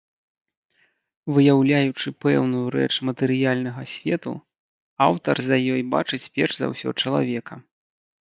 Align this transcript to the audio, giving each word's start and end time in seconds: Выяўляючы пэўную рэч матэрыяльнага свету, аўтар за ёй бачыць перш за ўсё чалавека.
Выяўляючы 1.35 2.07
пэўную 2.25 2.63
рэч 2.77 2.87
матэрыяльнага 3.09 3.81
свету, 3.93 4.33
аўтар 5.09 5.35
за 5.49 5.57
ёй 5.77 5.81
бачыць 5.95 6.23
перш 6.39 6.53
за 6.63 6.67
ўсё 6.73 6.89
чалавека. 7.01 7.53